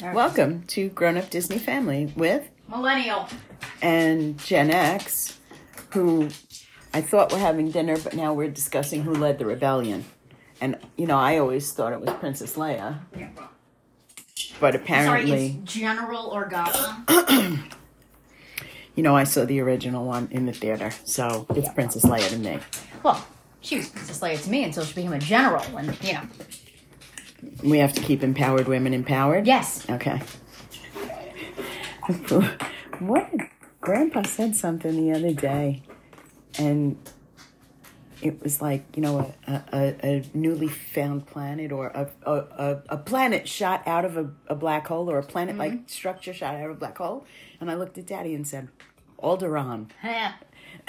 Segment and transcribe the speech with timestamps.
[0.00, 3.28] Welcome to Grown Up Disney Family with Millennial.
[3.82, 5.38] and Gen X,
[5.90, 6.28] who
[6.92, 10.04] I thought were having dinner, but now we're discussing who led the rebellion.
[10.60, 13.28] And you know, I always thought it was Princess Leia, Yeah.
[14.60, 17.58] but Sorry, apparently, it's General Organa.
[18.94, 22.38] you know, I saw the original one in the theater, so it's Princess Leia to
[22.38, 22.58] me.
[23.02, 23.26] well,
[23.60, 26.22] she was Princess Leia to me until she became a general, and you know.
[27.62, 29.46] We have to keep empowered women empowered.
[29.46, 29.88] Yes.
[29.88, 30.20] Okay.
[32.98, 33.30] what?
[33.80, 35.82] Grandpa said something the other day,
[36.58, 36.98] and
[38.22, 42.96] it was like you know a, a, a newly found planet or a, a, a,
[42.96, 45.86] planet shot out of a, a black hole or a planet like mm-hmm.
[45.86, 47.26] structure shot out of a black hole.
[47.60, 48.68] And I looked at Daddy and said,
[49.22, 49.90] Alderaan.
[50.02, 50.32] Yeah.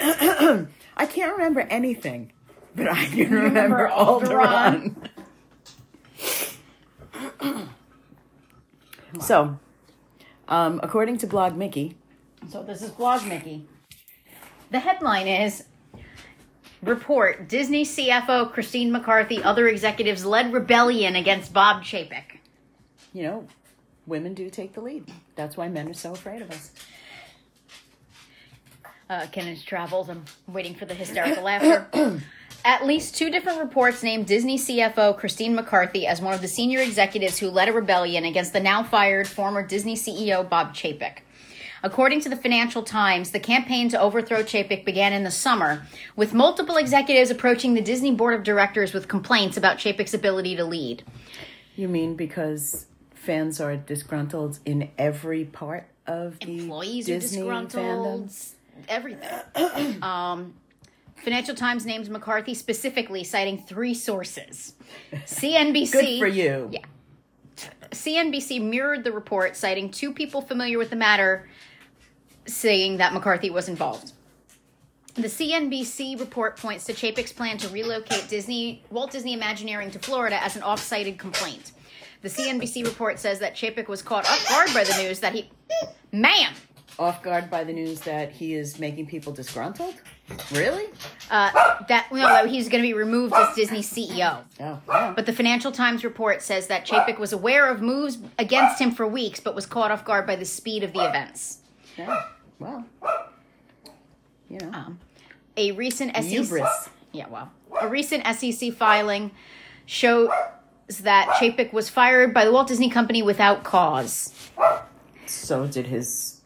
[0.00, 2.32] I can't remember anything,
[2.74, 5.08] but I can remember, remember Alderaan.
[9.20, 9.58] so,
[10.48, 11.96] um, according to Blog Mickey,
[12.50, 13.66] So this is Blog Mickey.
[14.70, 15.64] The headline is
[16.82, 22.38] Report Disney CFO Christine McCarthy, other executives led rebellion against Bob Chapek.
[23.12, 23.46] you know,
[24.06, 25.10] women do take the lead.
[25.36, 26.70] That's why men are so afraid of us.
[29.10, 30.08] uh, Kenneth Travels.
[30.08, 31.86] I'm waiting for the hysterical laughter.
[32.68, 36.80] At least two different reports named Disney CFO Christine McCarthy as one of the senior
[36.80, 41.20] executives who led a rebellion against the now fired former Disney CEO Bob Chapek.
[41.82, 46.34] According to the Financial Times, the campaign to overthrow Chapek began in the summer, with
[46.34, 51.04] multiple executives approaching the Disney board of directors with complaints about Chapek's ability to lead.
[51.74, 58.26] You mean because fans are disgruntled in every part of the employees Disney are disgruntled,
[58.26, 58.54] fandom?
[58.90, 60.02] everything.
[60.02, 60.52] um,
[61.22, 64.74] Financial Times names McCarthy specifically, citing three sources.
[65.12, 65.92] CNBC.
[65.92, 66.68] Good for you.
[66.72, 66.80] Yeah.
[67.90, 71.48] CNBC mirrored the report, citing two people familiar with the matter,
[72.46, 74.12] saying that McCarthy was involved.
[75.14, 80.40] The CNBC report points to Chapek's plan to relocate Disney Walt Disney Imagineering to Florida
[80.42, 81.72] as an off-cited complaint.
[82.22, 85.50] The CNBC report says that Chapek was caught off guard by the news that he,
[86.12, 86.52] ma'am,
[86.98, 89.94] Off guard by the news that he is making people disgruntled?
[90.52, 90.86] Really?
[91.30, 91.50] uh,
[91.88, 94.38] that no, that he's going to be removed as Disney CEO.
[94.60, 95.12] Oh, yeah.
[95.14, 99.06] But the Financial Times report says that Chapek was aware of moves against him for
[99.06, 101.58] weeks, but was caught off guard by the speed of the events.
[101.96, 102.24] yeah.
[102.58, 102.84] Well,
[104.50, 104.98] you know, Um,
[105.56, 106.88] a recent SEC hubris.
[107.12, 107.50] Yeah, well,
[107.80, 109.30] a recent SEC filing
[109.86, 110.28] shows
[111.00, 114.32] that Chapek was fired by the Walt Disney Company without cause.
[115.26, 116.37] So did his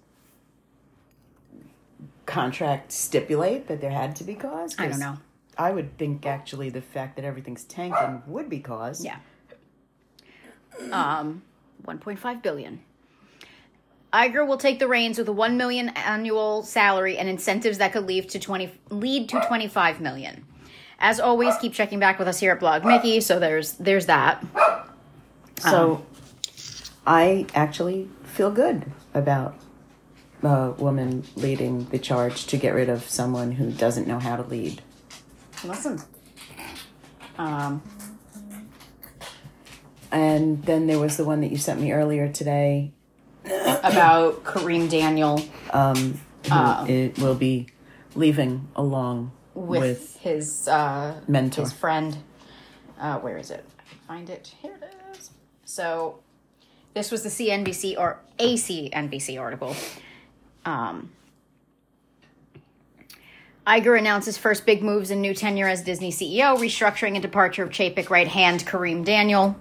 [2.33, 4.75] contract stipulate that there had to be cause?
[4.79, 5.19] I don't know.
[5.59, 9.05] I would think actually the fact that everything's tanking would be cause.
[9.05, 9.19] Yeah.
[10.91, 11.43] Um,
[11.85, 12.81] 1.5 billion.
[14.13, 18.07] Iger will take the reins with a 1 million annual salary and incentives that could
[18.07, 20.45] lead to 20 lead to 25 million.
[20.99, 24.45] As always, keep checking back with us here at Blog Mickey, so there's there's that.
[25.59, 26.05] So
[27.07, 29.57] I actually feel good about
[30.43, 34.43] a woman leading the charge to get rid of someone who doesn't know how to
[34.43, 34.83] lead.
[35.65, 36.01] Listen.
[37.39, 37.83] Um,
[40.11, 42.93] And then there was the one that you sent me earlier today.
[43.83, 45.41] about Kareem Daniel
[45.73, 46.89] Um, who Um.
[46.89, 47.67] it will be
[48.15, 51.63] leaving along with, with, his uh, mentor.
[51.63, 52.19] his friend.
[53.01, 53.65] Uh, where is it?
[53.81, 54.55] I can find it.
[54.61, 55.31] Here it is.
[55.65, 56.19] So,
[56.95, 59.75] this was the CNBC or ACNBC article.
[60.65, 61.11] Um,
[63.67, 67.71] Iger announces first big moves in new tenure as Disney CEO, restructuring and departure of
[67.71, 69.57] Chapek right hand Kareem Daniel.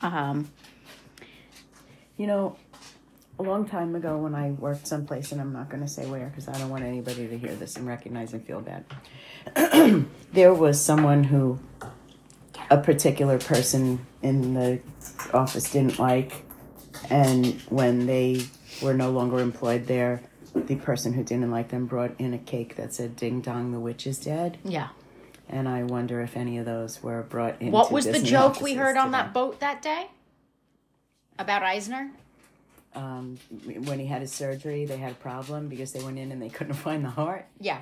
[0.00, 0.50] Um,
[2.16, 2.56] You know,
[3.38, 6.26] a long time ago when I worked someplace, and I'm not going to say where
[6.26, 8.84] because I don't want anybody to hear this and recognize and feel bad.
[10.32, 11.60] there was someone who
[12.70, 14.80] a particular person in the
[15.32, 16.42] office didn't like,
[17.08, 18.42] and when they
[18.82, 20.22] were no longer employed there,
[20.54, 23.80] the person who didn't like them brought in a cake that said "Ding Dong, the
[23.80, 24.88] witch is dead." yeah.
[25.50, 27.70] And I wonder if any of those were brought in.
[27.70, 30.08] What was the joke we heard on that boat that day?
[31.38, 32.10] About Eisner?
[32.94, 33.38] um,
[33.84, 36.48] when he had his surgery, they had a problem because they went in and they
[36.48, 37.46] couldn't find the heart.
[37.60, 37.80] Yeah.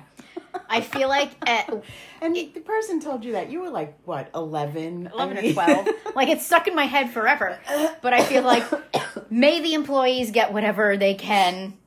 [0.69, 1.69] I feel like at
[2.21, 5.87] And the person told you that you were like what eleven, 11 or 12.
[6.15, 7.59] like it's stuck in my head forever.
[8.01, 8.63] But I feel like
[9.31, 11.77] may the employees get whatever they can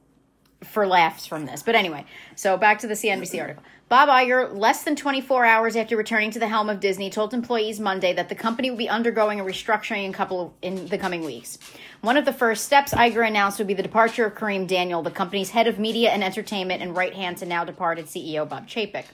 [0.63, 1.63] for laughs from this.
[1.63, 2.05] But anyway,
[2.37, 3.63] so back to the CNBC article.
[3.89, 7.81] Bob Iger, less than 24 hours after returning to the helm of Disney, told employees
[7.81, 11.59] Monday that the company will be undergoing a restructuring in, couple in the coming weeks.
[12.01, 15.11] One of the first steps Iger announced would be the departure of Kareem Daniel, the
[15.11, 19.07] company's head of media and entertainment and right hand to now departed CEO Bob Chapek.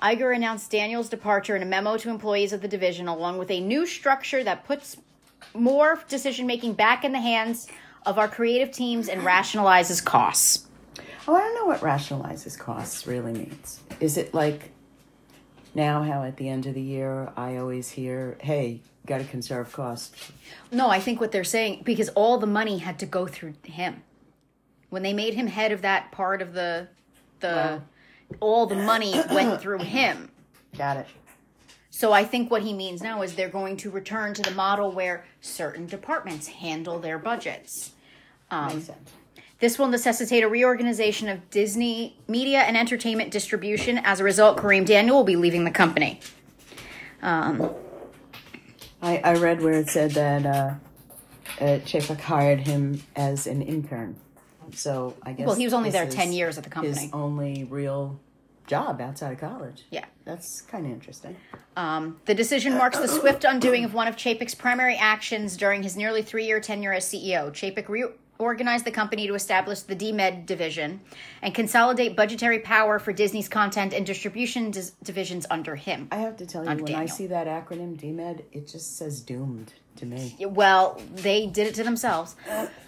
[0.00, 3.60] Iger announced Daniel's departure in a memo to employees of the division, along with a
[3.60, 4.96] new structure that puts
[5.54, 7.66] more decision making back in the hands
[8.08, 10.66] of our creative teams and rationalizes costs.
[11.28, 13.80] Oh, I don't know what rationalizes costs really means.
[14.00, 14.70] Is it like
[15.74, 19.70] now how at the end of the year I always hear, hey, got to conserve
[19.74, 20.32] costs?
[20.72, 24.02] No, I think what they're saying because all the money had to go through him.
[24.88, 26.88] When they made him head of that part of the
[27.40, 27.82] the Wow.
[28.40, 30.30] all the money went through him.
[30.78, 31.06] Got it.
[31.90, 34.92] So I think what he means now is they're going to return to the model
[34.92, 37.92] where certain departments handle their budgets.
[38.50, 39.10] Um, Makes sense.
[39.60, 43.98] This will necessitate a reorganization of Disney media and entertainment distribution.
[43.98, 46.20] As a result, Kareem Daniel will be leaving the company.
[47.22, 47.74] Um,
[49.02, 50.74] I, I read where it said that uh,
[51.60, 54.14] uh, Chapek hired him as an intern.
[54.74, 55.46] So I guess.
[55.46, 56.96] well, he was only there 10 years at the company.
[56.96, 58.20] His only real
[58.68, 59.84] job outside of college.
[59.90, 60.04] Yeah.
[60.24, 61.34] That's kind of interesting.
[61.76, 65.96] Um, the decision marks the swift undoing of one of Chapek's primary actions during his
[65.96, 67.50] nearly three year tenure as CEO.
[67.50, 67.88] Chapek
[68.38, 71.00] reorganized the company to establish the DMED division
[71.42, 76.08] and consolidate budgetary power for Disney's content and distribution dis- divisions under him.
[76.12, 79.72] I have to tell you, when I see that acronym DMED, it just says doomed
[79.96, 80.36] to me.
[80.40, 82.36] Well, they did it to themselves.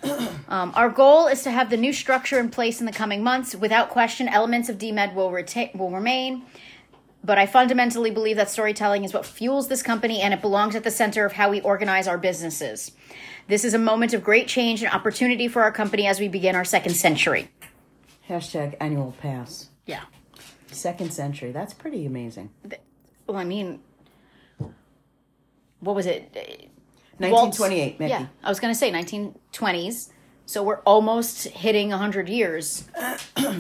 [0.48, 3.54] Um, our goal is to have the new structure in place in the coming months.
[3.54, 6.42] Without question, elements of DMED will, reta- will remain.
[7.22, 10.84] But I fundamentally believe that storytelling is what fuels this company and it belongs at
[10.84, 12.92] the center of how we organize our businesses.
[13.46, 16.54] This is a moment of great change and opportunity for our company as we begin
[16.54, 17.50] our second century.
[18.28, 19.68] Hashtag annual pass.
[19.86, 20.04] Yeah.
[20.68, 21.52] Second century.
[21.52, 22.50] That's pretty amazing.
[23.26, 23.80] Well, I mean,
[25.80, 26.34] what was it?
[27.18, 28.10] 1928, Mickey.
[28.10, 30.10] Yeah, I was going to say 1920s.
[30.46, 32.88] So we're almost hitting 100 years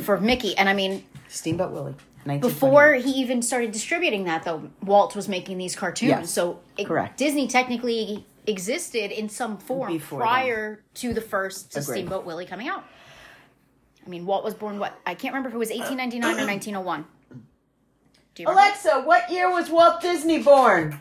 [0.02, 0.56] for Mickey.
[0.56, 1.94] And I mean, Steamboat Willie.
[2.40, 6.08] Before he even started distributing that, though, Walt was making these cartoons.
[6.08, 7.16] Yes, so it, correct.
[7.16, 11.84] Disney technically existed in some form Before prior to the first Agreed.
[11.84, 12.84] Steamboat Willie coming out.
[14.04, 14.98] I mean, Walt was born what?
[15.06, 17.04] I can't remember if it was 1899 or 1901.
[18.34, 18.48] Do you?
[18.48, 21.00] Alexa, what year was Walt Disney born?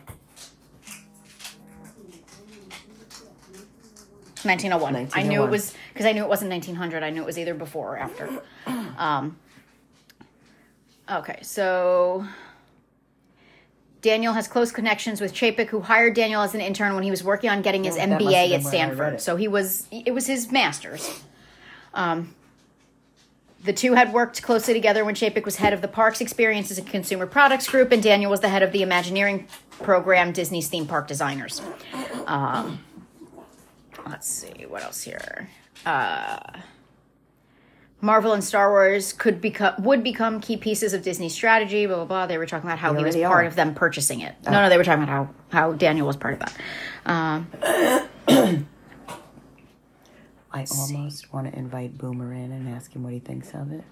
[4.44, 5.10] 1901.
[5.12, 7.02] I knew it was because I knew it wasn't 1900.
[7.02, 8.42] I knew it was either before or after.
[8.96, 9.38] Um,
[11.10, 12.24] okay, so
[14.02, 17.22] Daniel has close connections with Chapek, who hired Daniel as an intern when he was
[17.22, 19.20] working on getting his have MBA at where I read Stanford.
[19.20, 21.22] So he was it was his master's.
[21.92, 22.34] Um,
[23.62, 26.86] the two had worked closely together when Chapek was head of the Parks Experiences and
[26.86, 29.48] Consumer Products Group, and Daniel was the head of the Imagineering
[29.82, 31.60] program, Disney's theme park designers.
[32.26, 32.82] Um,
[34.06, 35.50] let's see what else here.
[35.84, 36.38] Uh,
[38.00, 41.86] Marvel and Star Wars could become would become key pieces of Disney's strategy.
[41.86, 42.26] Blah blah blah.
[42.26, 43.48] They were talking about how They he was part are.
[43.48, 44.34] of them purchasing it.
[44.44, 46.56] No, no, they were talking about how how Daniel was part of that.
[47.06, 47.50] Um,
[50.52, 53.84] I almost want to invite Boomer in and ask him what he thinks of it.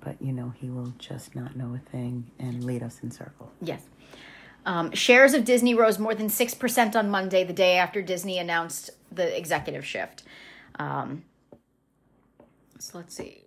[0.00, 3.50] But, you know, he will just not know a thing and lead us in circles.
[3.60, 3.82] Yes.
[4.64, 8.90] Um, shares of Disney rose more than 6% on Monday, the day after Disney announced
[9.10, 10.22] the executive shift.
[10.78, 11.24] Um,
[12.78, 13.45] so let's see.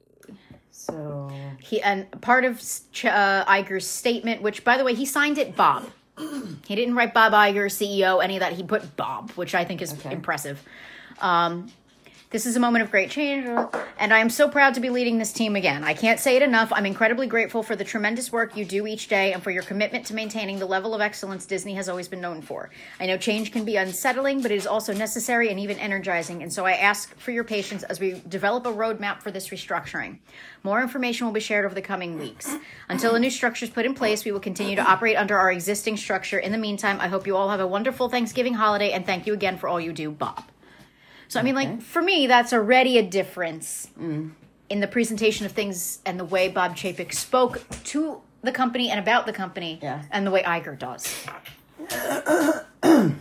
[0.92, 5.38] So, He and part of Ch- uh, Iger's statement, which by the way, he signed
[5.38, 5.90] it Bob.
[6.68, 8.54] He didn't write Bob Iger, CEO, any of that.
[8.54, 10.12] He put Bob, which I think is Okay.
[10.14, 10.62] impressive.
[11.20, 11.72] Um,
[12.32, 13.48] this is a moment of great change,
[13.98, 15.84] and I am so proud to be leading this team again.
[15.84, 16.72] I can't say it enough.
[16.72, 20.06] I'm incredibly grateful for the tremendous work you do each day and for your commitment
[20.06, 22.70] to maintaining the level of excellence Disney has always been known for.
[23.00, 26.54] I know change can be unsettling, but it is also necessary and even energizing, and
[26.54, 30.20] so I ask for your patience as we develop a roadmap for this restructuring.
[30.62, 32.56] More information will be shared over the coming weeks.
[32.90, 35.52] Until a new structure is put in place, we will continue to operate under our
[35.52, 36.38] existing structure.
[36.38, 39.34] In the meantime, I hope you all have a wonderful Thanksgiving holiday, and thank you
[39.34, 40.44] again for all you do, Bob.
[41.30, 46.00] So I mean, like for me, that's already a difference in the presentation of things
[46.04, 50.04] and the way Bob Chapek spoke to the company and about the company, Yeah.
[50.12, 51.06] and the way Iger does.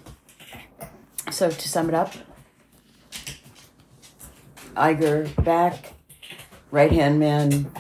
[1.31, 2.15] so to sum it up,
[4.75, 5.93] Iger back,
[6.71, 7.71] right hand man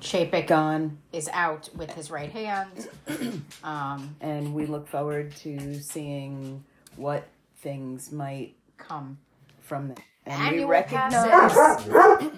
[0.00, 2.88] Chapek gone, is out with his right hand.
[3.64, 6.64] um, and we look forward to seeing
[6.96, 9.18] what things might come
[9.64, 10.00] from that.
[10.26, 12.30] And Annual we recognize passes.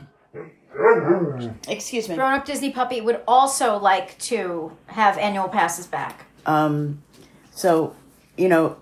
[1.69, 2.15] Excuse me.
[2.15, 6.27] Grown up Disney puppy would also like to have annual passes back.
[6.45, 7.03] Um,
[7.53, 7.95] so,
[8.37, 8.77] you know,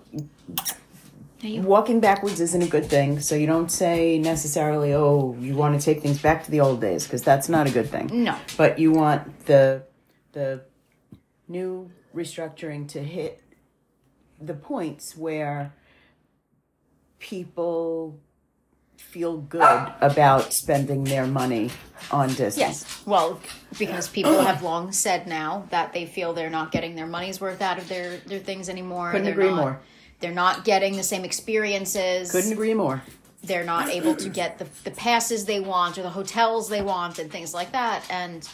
[1.43, 3.19] walking backwards isn't a good thing.
[3.19, 6.81] So you don't say necessarily, "Oh, you want to take things back to the old
[6.81, 8.09] days," because that's not a good thing.
[8.23, 8.35] No.
[8.57, 9.83] But you want the
[10.33, 10.61] the
[11.47, 13.41] new restructuring to hit
[14.39, 15.73] the points where
[17.19, 18.19] people
[18.97, 21.71] feel good about spending their money
[22.11, 22.61] on Disney.
[22.61, 23.03] Yes.
[23.05, 23.39] Well,
[23.79, 27.61] because people have long said now that they feel they're not getting their money's worth
[27.61, 29.11] out of their, their things anymore.
[29.11, 29.81] Couldn't they're agree not, more.
[30.19, 32.31] They're not getting the same experiences.
[32.31, 33.01] Couldn't agree more.
[33.43, 37.19] They're not able to get the, the passes they want or the hotels they want
[37.19, 38.03] and things like that.
[38.09, 38.47] And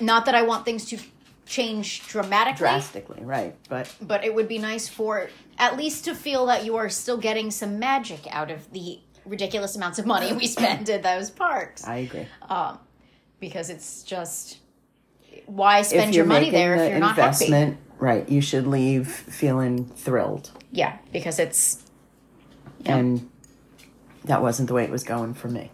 [0.00, 0.98] not that I want things to
[1.46, 2.58] change dramatically.
[2.58, 3.54] Drastically, right.
[3.68, 7.18] But but it would be nice for at least to feel that you are still
[7.18, 11.84] getting some magic out of the ridiculous amounts of money we spend at those parks.
[11.86, 12.26] I agree.
[12.48, 12.78] Um,
[13.40, 14.58] because it's just
[15.46, 17.76] why spend your money there the if you're not happy?
[17.98, 20.50] right, you should leave feeling thrilled.
[20.70, 21.82] Yeah, because it's
[22.84, 23.30] And
[24.24, 25.70] that wasn't the way it was going for me.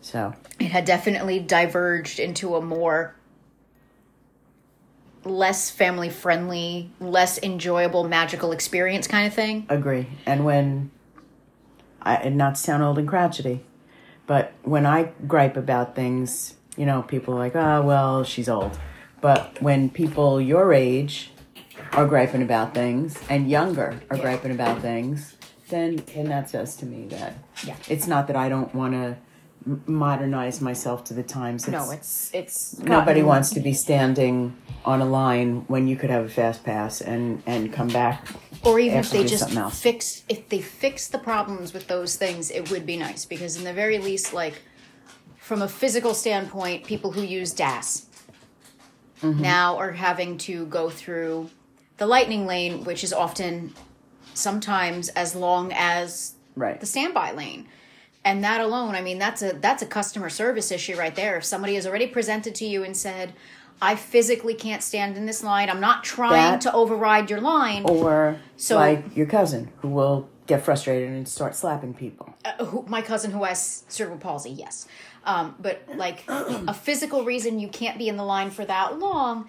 [0.00, 3.14] So, it had definitely diverged into a more
[5.24, 9.66] less family friendly, less enjoyable, magical experience kind of thing.
[9.68, 10.06] agree.
[10.26, 10.90] And when
[12.02, 13.60] I and not to sound old and crotchety,
[14.26, 18.78] but when I gripe about things, you know, people are like, "Ah, well, she's old."
[19.20, 21.32] But when people your age
[21.92, 24.22] are griping about things and younger are Yeah.
[24.22, 25.36] griping about things,
[25.70, 27.74] then and that says to me that Yeah.
[27.88, 29.16] it's not that I don't want to
[29.86, 31.68] modernize myself to the times.
[31.68, 36.10] No, it's it's nobody gotten- wants to be standing on a line when you could
[36.10, 38.26] have a fast pass and and come back
[38.64, 42.70] or even if they just fix if they fix the problems with those things it
[42.70, 43.24] would be nice.
[43.24, 44.62] Because in the very least like
[45.38, 48.04] from a physical standpoint people who use DAS
[49.20, 49.42] Mm-hmm.
[49.42, 51.50] now are having to go through
[51.96, 53.74] the lightning lane which is often
[54.34, 56.78] sometimes as long as right.
[56.78, 57.66] the standby lane
[58.28, 61.36] and that alone i mean that's a that's a customer service issue right there.
[61.38, 63.32] If somebody has already presented to you and said
[63.80, 65.70] i physically can't stand in this line.
[65.70, 70.28] I'm not trying That- to override your line or So- like your cousin who will
[70.46, 72.34] get frustrated and start slapping people.
[72.44, 74.88] Uh, who, my cousin who has cerebral palsy, yes.
[75.24, 79.46] Um, but like a physical reason you can't be in the line for that long,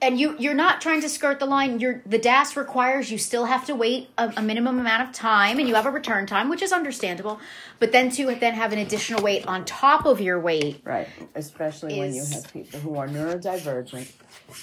[0.00, 1.80] and you you're not trying to skirt the line.
[1.80, 5.58] You're the DAS requires you still have to wait a, a minimum amount of time,
[5.58, 7.40] and you have a return time, which is understandable.
[7.78, 11.98] But then to then have an additional wait on top of your wait, right especially
[11.98, 14.10] when you have people who are neurodivergent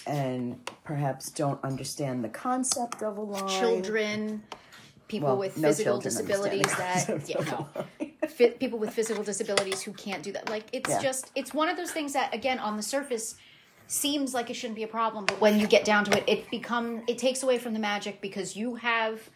[0.07, 4.43] and perhaps don't understand the concept of a line children.
[5.07, 7.67] People Well, with no physical disabilities that yeah no
[8.27, 10.49] fit people with physical disabilities who can't do that.
[10.49, 11.01] Like it's Yeah.
[11.01, 13.35] just it's one of those things that again on the surface
[13.87, 16.49] seems like it shouldn't be a problem, but when you get down to it, it
[16.51, 19.29] become it takes away from the magic because you have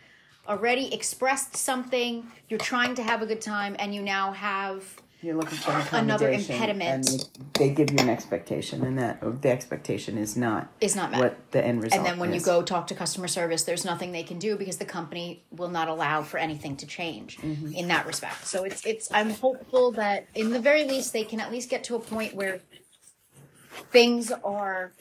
[0.48, 4.84] already expressed something, you're trying to have a good time, and you now have
[5.22, 7.08] You're looking for Another impediment.
[7.10, 11.20] and they give you an expectation, and that the expectation is not is not met.
[11.20, 12.00] what the end result.
[12.00, 14.78] and then when you go talk to customer service, there's nothing they can do because
[14.78, 17.74] the company will not allow for anything to change Mm-hmm.
[17.74, 18.48] in that respect.
[18.48, 21.84] So it's it's I'm hopeful that in the very least they can at least get
[21.86, 22.62] to a point where
[23.92, 24.94] things are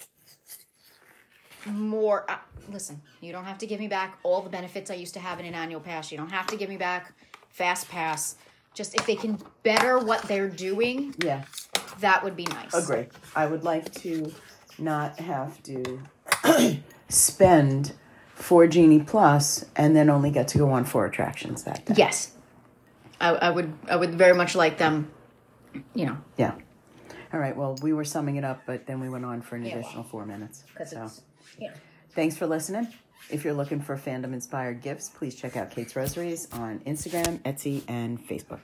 [1.66, 2.36] more uh,
[2.70, 5.40] listen, you don't have to give me back all the benefits I used to have
[5.40, 6.10] in an annual pass.
[6.12, 7.12] You don't have to give me back
[7.50, 8.36] fast pass.
[8.74, 11.44] Just if they can better what they're doing, yeah,
[12.00, 12.74] that would be nice.
[12.74, 13.06] agree.
[13.34, 14.32] I would like to
[14.78, 16.00] not have to
[17.08, 17.94] spend
[18.34, 21.94] for Genie Plus and then only get to go on four attractions that day.
[21.96, 22.32] Yes.
[23.20, 25.10] I, I would I would very much like them,
[25.94, 26.54] you know, Yeah.
[27.32, 27.56] All right.
[27.56, 29.76] Well, we were summing it up, but then we went on for an Yeah.
[29.76, 30.64] additional four minutes.
[30.72, 31.22] because So, it's
[31.58, 31.74] yeah.
[32.12, 32.88] thanks for listening.
[33.30, 37.82] If you're looking for fandom inspired gifts, please check out Kate's Rosaries on Instagram, Etsy,
[37.88, 38.60] and Facebook.